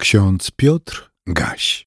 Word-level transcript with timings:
Ksiądz 0.00 0.50
Piotr 0.50 1.10
Gaś. 1.26 1.86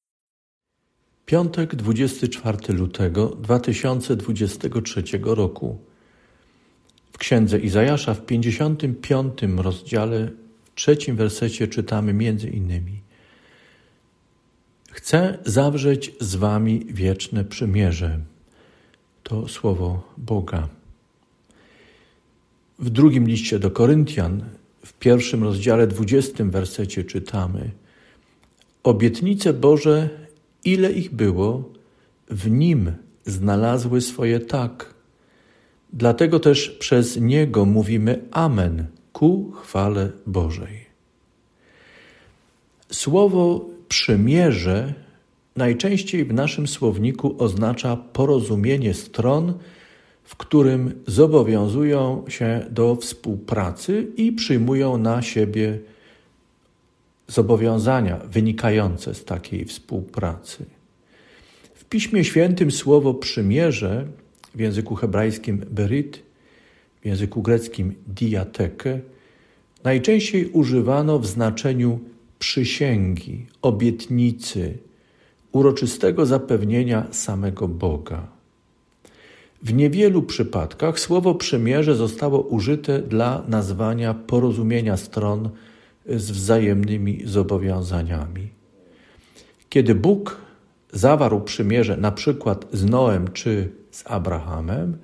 Piątek 1.26 1.74
24 1.74 2.58
lutego 2.74 3.26
2023 3.28 5.02
roku. 5.22 5.78
W 7.12 7.18
księdze 7.18 7.58
Izajasza 7.58 8.14
w 8.14 8.26
55 8.26 9.42
rozdziale, 9.56 10.30
w 10.64 10.74
trzecim 10.74 11.16
wersecie 11.16 11.68
czytamy 11.68 12.12
między 12.12 12.48
innymi: 12.48 13.00
Chcę 14.90 15.38
zawrzeć 15.44 16.12
z 16.20 16.34
wami 16.34 16.86
wieczne 16.88 17.44
przymierze. 17.44 18.20
To 19.22 19.48
słowo 19.48 20.12
Boga. 20.16 20.68
W 22.78 22.90
drugim 22.90 23.26
liście 23.28 23.58
do 23.58 23.70
Koryntian, 23.70 24.44
w 24.86 24.92
pierwszym 24.92 25.44
rozdziale, 25.44 25.86
dwudziestym 25.86 26.50
wersecie 26.50 27.04
czytamy: 27.04 27.70
Obietnice 28.84 29.52
Boże, 29.52 30.08
ile 30.64 30.92
ich 30.92 31.14
było, 31.14 31.72
w 32.30 32.50
Nim 32.50 32.92
znalazły 33.24 34.00
swoje 34.00 34.40
tak. 34.40 34.94
Dlatego 35.92 36.40
też 36.40 36.70
przez 36.70 37.16
Niego 37.16 37.64
mówimy 37.64 38.22
Amen 38.30 38.86
ku 39.12 39.52
chwale 39.52 40.12
Bożej. 40.26 40.84
Słowo 42.90 43.66
przymierze 43.88 44.94
najczęściej 45.56 46.24
w 46.24 46.34
naszym 46.34 46.66
słowniku 46.66 47.34
oznacza 47.38 47.96
porozumienie 47.96 48.94
stron, 48.94 49.54
w 50.24 50.36
którym 50.36 51.02
zobowiązują 51.06 52.24
się 52.28 52.66
do 52.70 52.96
współpracy 52.96 54.06
i 54.16 54.32
przyjmują 54.32 54.98
na 54.98 55.22
siebie 55.22 55.78
zobowiązania 57.28 58.16
wynikające 58.16 59.14
z 59.14 59.24
takiej 59.24 59.64
współpracy. 59.64 60.64
W 61.74 61.84
Piśmie 61.84 62.24
Świętym 62.24 62.70
słowo 62.70 63.14
przymierze 63.14 64.06
w 64.54 64.60
języku 64.60 64.94
hebrajskim 64.94 65.64
berit, 65.70 66.22
w 67.02 67.06
języku 67.06 67.42
greckim 67.42 67.94
diateke 68.06 69.00
najczęściej 69.84 70.46
używano 70.46 71.18
w 71.18 71.26
znaczeniu 71.26 72.00
przysięgi, 72.38 73.46
obietnicy, 73.62 74.78
uroczystego 75.52 76.26
zapewnienia 76.26 77.06
samego 77.10 77.68
Boga. 77.68 78.26
W 79.62 79.74
niewielu 79.74 80.22
przypadkach 80.22 81.00
słowo 81.00 81.34
przymierze 81.34 81.94
zostało 81.94 82.40
użyte 82.40 83.02
dla 83.02 83.42
nazwania 83.48 84.14
porozumienia 84.14 84.96
stron 84.96 85.50
z 86.06 86.30
wzajemnymi 86.30 87.22
zobowiązaniami. 87.24 88.48
Kiedy 89.68 89.94
Bóg 89.94 90.40
zawarł 90.92 91.40
przymierze 91.40 91.96
na 91.96 92.12
przykład 92.12 92.66
z 92.72 92.84
Noem 92.84 93.32
czy 93.32 93.68
z 93.90 94.04
Abrahamem, 94.06 94.98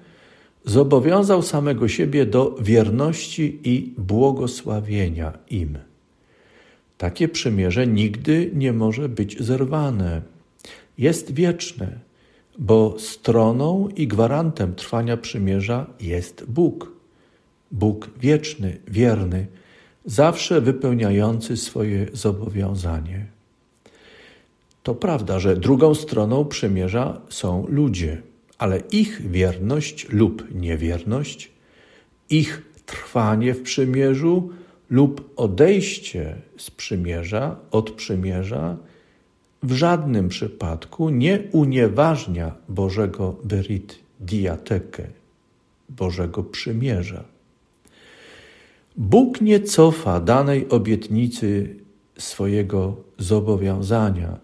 zobowiązał 0.65 1.43
samego 1.43 1.89
siebie 1.89 2.27
do 2.27 2.57
wierności 2.61 3.61
i 3.65 3.95
błogosławienia 3.99 5.39
im. 5.51 5.79
Takie 6.99 7.29
przymierze 7.29 7.87
nigdy 7.87 8.51
nie 8.55 8.73
może 8.73 9.09
być 9.09 9.43
zerwane. 9.43 10.23
Jest 10.99 11.35
wieczne, 11.35 11.99
bo 12.59 12.99
stroną 12.99 13.89
i 13.97 14.07
gwarantem 14.07 14.75
trwania 14.75 15.17
przymierza 15.17 15.87
jest 16.01 16.45
Bóg. 16.49 16.93
Bóg 17.71 18.11
wieczny, 18.21 18.79
wierny, 18.89 19.47
zawsze 20.11 20.61
wypełniający 20.61 21.57
swoje 21.57 22.07
zobowiązanie. 22.13 23.27
To 24.83 24.95
prawda, 24.95 25.39
że 25.39 25.57
drugą 25.57 25.95
stroną 25.95 26.45
przymierza 26.45 27.21
są 27.29 27.67
ludzie, 27.69 28.23
ale 28.59 28.79
ich 28.93 29.31
wierność 29.31 30.07
lub 30.09 30.55
niewierność, 30.55 31.51
ich 32.31 32.63
trwanie 32.87 33.55
w 33.55 33.63
przymierzu 33.63 34.51
lub 34.91 35.33
odejście 35.37 36.37
z 36.59 36.71
przymierza, 36.71 37.57
od 37.71 37.91
przymierza, 37.91 38.77
w 39.63 39.73
żadnym 39.73 40.29
przypadku 40.29 41.11
nie 41.11 41.39
unieważnia 41.53 42.55
Bożego 42.69 43.37
berit 43.45 43.99
diatekę, 44.21 45.03
Bożego 45.89 46.45
przymierza. 46.45 47.30
Bóg 49.01 49.41
nie 49.41 49.61
cofa 49.61 50.21
danej 50.21 50.69
obietnicy 50.69 51.77
swojego 52.19 52.97
zobowiązania. 53.19 54.39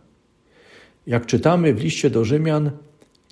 Jak 1.06 1.26
czytamy 1.26 1.74
w 1.74 1.80
liście 1.80 2.10
do 2.10 2.24
Rzymian, 2.24 2.70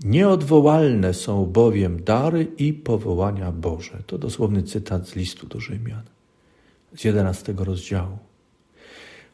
nieodwołalne 0.04 1.14
są 1.14 1.46
bowiem 1.46 2.02
dary 2.02 2.46
i 2.58 2.72
powołania 2.72 3.52
Boże. 3.52 4.02
To 4.06 4.18
dosłowny 4.18 4.62
cytat 4.62 5.08
z 5.08 5.16
listu 5.16 5.46
do 5.46 5.60
Rzymian 5.60 6.02
z 6.96 7.04
11 7.04 7.54
rozdziału. 7.58 8.18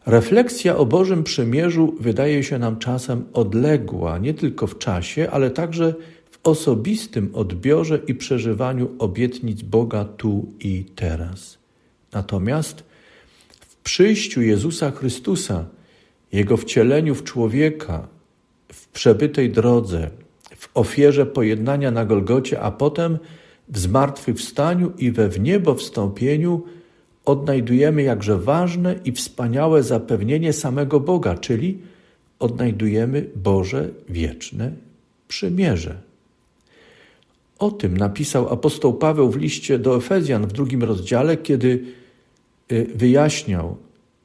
Refleksja 0.06 0.76
o 0.76 0.86
Bożym 0.86 1.24
Przymierzu 1.24 1.94
wydaje 2.00 2.44
się 2.44 2.58
nam 2.58 2.78
czasem 2.78 3.24
odległa 3.32 4.18
nie 4.18 4.34
tylko 4.34 4.66
w 4.66 4.78
czasie, 4.78 5.30
ale 5.30 5.50
także 5.50 5.94
w 6.30 6.38
osobistym 6.42 7.30
odbiorze 7.34 8.00
i 8.06 8.14
przeżywaniu 8.14 8.88
obietnic 8.98 9.62
Boga 9.62 10.04
tu 10.04 10.46
i 10.60 10.84
teraz. 10.84 11.59
Natomiast 12.12 12.84
w 13.60 13.76
przyjściu 13.76 14.42
Jezusa 14.42 14.90
Chrystusa, 14.90 15.64
Jego 16.32 16.56
wcieleniu 16.56 17.14
w 17.14 17.24
człowieka, 17.24 18.08
w 18.72 18.88
przebytej 18.88 19.50
drodze, 19.50 20.10
w 20.56 20.68
ofierze 20.74 21.26
pojednania 21.26 21.90
na 21.90 22.04
Golgocie, 22.04 22.60
a 22.60 22.70
potem 22.70 23.18
w 23.68 23.78
zmartwychwstaniu 23.78 24.92
i 24.98 25.10
we 25.10 25.28
wniebo 25.28 25.74
wstąpieniu 25.74 26.62
odnajdujemy 27.24 28.02
jakże 28.02 28.38
ważne 28.38 28.94
i 29.04 29.12
wspaniałe 29.12 29.82
zapewnienie 29.82 30.52
samego 30.52 31.00
Boga, 31.00 31.38
czyli 31.38 31.78
odnajdujemy 32.38 33.26
Boże 33.36 33.88
wieczne 34.08 34.72
przymierze. 35.28 35.98
O 37.58 37.70
tym 37.70 37.96
napisał 37.96 38.52
apostoł 38.52 38.94
Paweł 38.94 39.30
w 39.30 39.36
liście 39.36 39.78
do 39.78 39.96
Efezjan 39.96 40.46
w 40.46 40.52
drugim 40.52 40.82
rozdziale, 40.82 41.36
kiedy 41.36 41.84
wyjaśniał, 42.94 43.76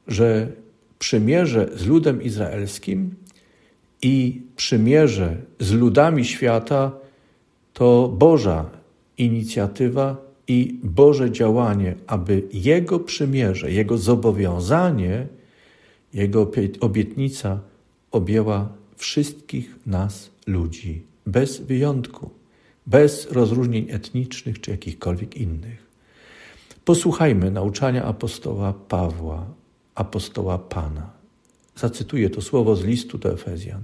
że 0.06 0.52
przymierze 0.98 1.68
z 1.74 1.86
ludem 1.86 2.22
izraelskim 2.22 3.14
i 4.02 4.42
przymierze 4.56 5.36
z 5.60 5.72
ludami 5.72 6.24
świata 6.24 6.92
to 7.72 8.08
Boża 8.08 8.70
inicjatywa 9.18 10.16
i 10.48 10.78
Boże 10.82 11.30
działanie, 11.30 11.94
aby 12.06 12.42
Jego 12.52 13.00
przymierze, 13.00 13.72
Jego 13.72 13.98
zobowiązanie, 13.98 15.26
Jego 16.14 16.50
obietnica 16.80 17.60
objęła 18.10 18.68
wszystkich 18.96 19.76
nas 19.86 20.30
ludzi, 20.46 21.02
bez 21.26 21.60
wyjątku, 21.60 22.30
bez 22.86 23.30
rozróżnień 23.30 23.86
etnicznych 23.90 24.60
czy 24.60 24.70
jakichkolwiek 24.70 25.36
innych. 25.36 25.85
Posłuchajmy 26.86 27.50
nauczania 27.50 28.04
apostoła 28.04 28.72
Pawła, 28.72 29.46
apostoła 29.94 30.58
Pana. 30.58 31.10
Zacytuję 31.76 32.30
to 32.30 32.42
słowo 32.42 32.76
z 32.76 32.84
listu 32.84 33.18
do 33.18 33.32
Efezjan. 33.32 33.80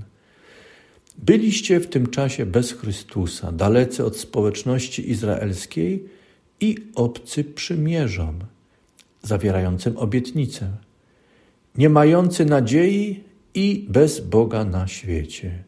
Byliście 1.18 1.80
w 1.80 1.86
tym 1.86 2.06
czasie 2.06 2.46
bez 2.46 2.72
Chrystusa, 2.72 3.52
dalecy 3.52 4.04
od 4.04 4.16
społeczności 4.16 5.10
izraelskiej 5.10 6.04
i 6.60 6.76
obcy 6.94 7.44
przymierzom, 7.44 8.38
zawierającym 9.22 9.96
obietnicę, 9.96 10.70
nie 11.78 11.88
mający 11.88 12.44
nadziei 12.44 13.24
i 13.54 13.86
bez 13.88 14.20
Boga 14.20 14.64
na 14.64 14.86
świecie. 14.86 15.64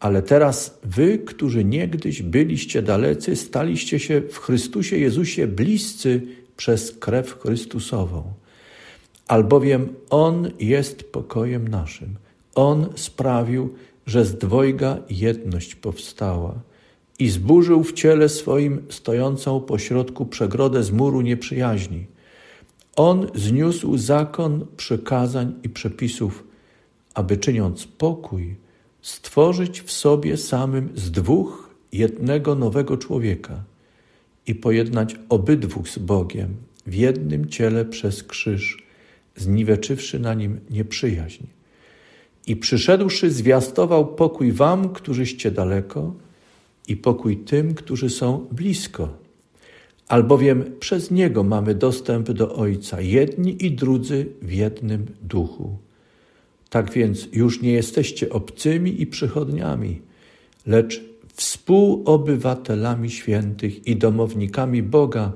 Ale 0.00 0.22
teraz 0.22 0.78
wy, 0.84 1.18
którzy 1.18 1.64
niegdyś 1.64 2.22
byliście 2.22 2.82
dalecy, 2.82 3.36
staliście 3.36 3.98
się 3.98 4.22
w 4.30 4.38
Chrystusie 4.38 4.98
Jezusie 4.98 5.46
bliscy 5.46 6.39
przez 6.60 6.92
krew 6.92 7.38
Chrystusową. 7.38 8.22
Albowiem 9.28 9.94
On 10.10 10.50
jest 10.58 11.12
pokojem 11.12 11.68
naszym. 11.68 12.16
On 12.54 12.86
sprawił, 12.96 13.74
że 14.06 14.24
z 14.24 14.34
dwojga 14.38 14.98
jedność 15.10 15.74
powstała 15.74 16.54
i 17.18 17.28
zburzył 17.28 17.84
w 17.84 17.92
ciele 17.92 18.28
swoim 18.28 18.82
stojącą 18.88 19.60
pośrodku 19.60 20.26
przegrodę 20.26 20.82
z 20.82 20.90
muru 20.90 21.20
nieprzyjaźni. 21.20 22.06
On 22.96 23.26
zniósł 23.34 23.96
zakon 23.96 24.66
przykazań 24.76 25.54
i 25.62 25.68
przepisów, 25.68 26.44
aby 27.14 27.36
czyniąc 27.36 27.86
pokój, 27.86 28.56
stworzyć 29.02 29.80
w 29.80 29.92
sobie 29.92 30.36
samym 30.36 30.88
z 30.94 31.10
dwóch 31.10 31.70
jednego 31.92 32.54
nowego 32.54 32.96
człowieka 32.96 33.69
i 34.46 34.54
pojednać 34.54 35.16
obydwóch 35.28 35.88
z 35.88 35.98
Bogiem 35.98 36.56
w 36.86 36.94
jednym 36.94 37.48
ciele 37.48 37.84
przez 37.84 38.22
krzyż, 38.22 38.82
zniweczywszy 39.36 40.18
na 40.18 40.34
nim 40.34 40.60
nieprzyjaźń. 40.70 41.44
I 42.46 42.56
przyszedłszy, 42.56 43.30
zwiastował 43.30 44.14
pokój 44.14 44.52
wam, 44.52 44.88
którzyście 44.88 45.50
daleko, 45.50 46.14
i 46.88 46.96
pokój 46.96 47.36
tym, 47.36 47.74
którzy 47.74 48.10
są 48.10 48.46
blisko. 48.52 49.08
Albowiem 50.08 50.64
przez 50.80 51.10
Niego 51.10 51.44
mamy 51.44 51.74
dostęp 51.74 52.30
do 52.30 52.54
Ojca, 52.54 53.00
jedni 53.00 53.64
i 53.66 53.70
drudzy 53.70 54.26
w 54.42 54.52
jednym 54.52 55.06
duchu. 55.22 55.78
Tak 56.70 56.92
więc 56.92 57.28
już 57.32 57.62
nie 57.62 57.72
jesteście 57.72 58.30
obcymi 58.30 59.02
i 59.02 59.06
przychodniami, 59.06 60.00
lecz 60.66 61.04
współobywatelami 61.40 63.10
świętych 63.10 63.86
i 63.86 63.96
domownikami 63.96 64.82
Boga, 64.82 65.32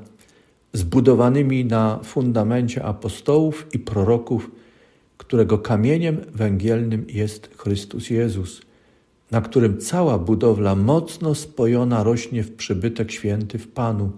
zbudowanymi 0.72 1.64
na 1.64 2.00
fundamencie 2.02 2.84
apostołów 2.84 3.66
i 3.72 3.78
proroków, 3.78 4.50
którego 5.18 5.58
kamieniem 5.58 6.20
węgielnym 6.34 7.06
jest 7.08 7.50
Chrystus 7.56 8.10
Jezus, 8.10 8.62
na 9.30 9.40
którym 9.40 9.78
cała 9.78 10.18
budowla 10.18 10.74
mocno 10.74 11.34
spojona 11.34 12.02
rośnie 12.02 12.42
w 12.42 12.56
przybytek 12.56 13.12
święty 13.12 13.58
w 13.58 13.68
Panu, 13.68 14.12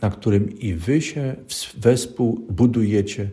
na 0.00 0.10
którym 0.10 0.58
i 0.58 0.74
wy 0.74 1.02
się 1.02 1.34
wespół 1.78 2.46
budujecie 2.50 3.30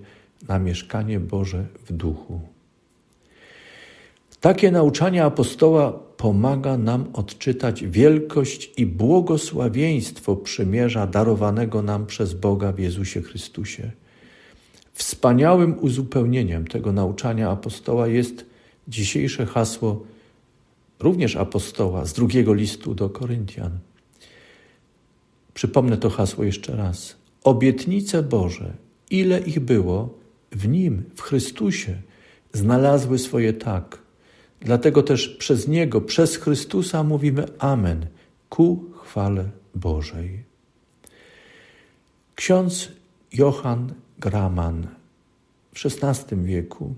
na 0.48 0.60
mieszkanie 0.60 1.20
Boże 1.20 1.66
w 1.86 1.94
duchu. 1.94 2.42
Takie 4.40 4.72
nauczanie 4.72 5.26
apostoła 5.26 6.00
pomaga 6.24 6.78
nam 6.78 7.06
odczytać 7.14 7.84
wielkość 7.84 8.72
i 8.78 8.86
błogosławieństwo 8.86 10.36
przymierza 10.36 11.08
darowanego 11.08 11.82
nam 11.82 12.06
przez 12.06 12.34
Boga 12.34 12.72
w 12.72 12.80
Jezusie 12.80 13.22
Chrystusie. 13.22 13.92
Wspaniałym 14.94 15.76
uzupełnieniem 15.80 16.68
tego 16.68 16.92
nauczania 16.92 17.50
apostoła 17.50 18.08
jest 18.08 18.46
dzisiejsze 18.88 19.46
hasło, 19.46 20.06
również 21.00 21.36
apostoła 21.36 22.06
z 22.06 22.14
drugiego 22.14 22.54
listu 22.54 22.96
do 22.96 23.10
Koryntian. 23.10 23.80
Przypomnę 25.54 25.98
to 25.98 26.10
hasło 26.10 26.44
jeszcze 26.44 26.76
raz. 26.76 27.16
Obietnice 27.44 28.24
Boże, 28.24 28.74
ile 29.10 29.40
ich 29.40 29.60
było, 29.60 30.18
w 30.52 30.68
Nim, 30.68 31.04
w 31.16 31.22
Chrystusie, 31.22 32.02
znalazły 32.54 33.20
swoje 33.20 33.54
tak. 33.54 34.03
Dlatego 34.64 35.04
też 35.04 35.30
przez 35.30 35.68
Niego, 35.68 36.02
przez 36.02 36.36
Chrystusa 36.36 37.04
mówimy 37.04 37.46
Amen 37.60 38.06
ku 38.50 38.86
chwale 39.04 39.50
Bożej. 39.76 40.44
Ksiądz 42.36 42.92
Johann 43.34 43.94
Graman 44.20 44.88
w 45.76 45.86
XVI 45.86 46.36
wieku 46.44 46.96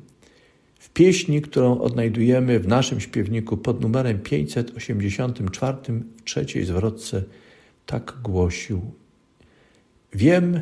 w 0.79 0.89
pieśni, 0.89 1.41
którą 1.41 1.79
odnajdujemy 1.79 2.59
w 2.59 2.67
naszym 2.67 2.99
śpiewniku 2.99 3.57
pod 3.57 3.81
numerem 3.81 4.19
584 4.19 5.77
w 6.17 6.23
trzeciej 6.23 6.65
zwrotce, 6.65 7.23
tak 7.85 8.13
głosił: 8.23 8.81
Wiem, 10.13 10.61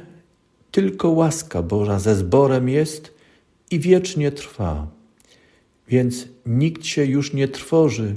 tylko 0.72 1.10
łaska 1.10 1.62
Boża 1.62 2.00
ze 2.00 2.16
zborem 2.16 2.70
jest 2.70 3.14
i 3.72 3.80
wiecznie 3.80 4.32
trwa, 4.32 4.88
więc 5.94 6.28
nikt 6.46 6.86
się 6.86 7.06
już 7.06 7.34
nie 7.34 7.48
trwoży, 7.48 8.16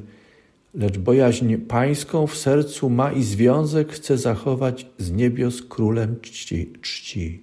lecz 0.75 0.99
bojaźń 0.99 1.57
pańską 1.57 2.27
w 2.27 2.37
sercu 2.37 2.91
ma 2.91 3.13
i 3.13 3.23
związek 3.23 3.93
chce 3.93 4.19
zachować 4.19 4.87
z 4.99 5.13
niebios 5.13 5.63
królem 5.63 6.21
czci. 6.21 6.73
czci 6.83 7.43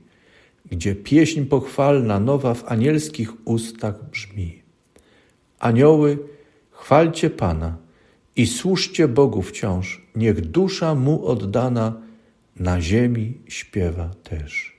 gdzie 0.72 0.96
pieśń 0.96 1.46
pochwalna 1.46 2.20
nowa 2.20 2.54
w 2.54 2.72
anielskich 2.72 3.48
ustach 3.48 4.10
brzmi. 4.12 4.62
Anioły, 5.60 6.18
chwalcie 6.72 7.30
Pana 7.30 7.78
i 8.36 8.48
służcie 8.48 9.08
Bogu 9.08 9.42
wciąż, 9.42 10.08
niech 10.16 10.42
dusza 10.42 10.96
Mu 10.96 11.26
oddana 11.26 12.02
na 12.56 12.82
ziemi 12.82 13.38
śpiewa 13.48 14.10
też. 14.24 14.73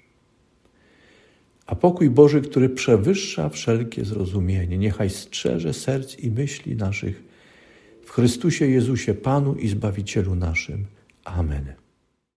A 1.66 1.74
pokój 1.74 2.10
Boży, 2.10 2.40
który 2.40 2.68
przewyższa 2.68 3.48
wszelkie 3.48 4.04
zrozumienie, 4.04 4.78
niechaj 4.78 5.10
strzeże 5.10 5.72
serc 5.72 6.18
i 6.18 6.30
myśli 6.30 6.76
naszych 6.76 7.22
w 8.04 8.10
Chrystusie 8.10 8.66
Jezusie, 8.66 9.14
Panu 9.14 9.54
i 9.54 9.68
Zbawicielu 9.68 10.34
naszym. 10.34 10.86
Amen. 11.24 11.83